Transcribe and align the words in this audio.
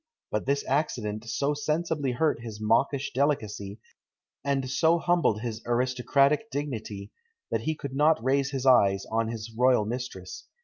But 0.31 0.47
this 0.47 0.65
accident 0.65 1.25
so 1.29 1.53
sensibly 1.53 2.13
hurt 2.13 2.41
his 2.41 2.59
mawkish 2.59 3.11
delicacy, 3.13 3.79
and 4.43 4.67
so 4.67 4.97
humbled 4.97 5.41
his 5.41 5.61
aristocratic 5.67 6.49
dignity, 6.49 7.11
that 7.51 7.61
he 7.61 7.75
could 7.75 7.93
not 7.93 8.17
raise 8.23 8.49
his 8.49 8.65
eyes 8.65 9.05
on 9.11 9.27
his 9.27 9.53
royal 9.55 9.85
mistress. 9.85 10.47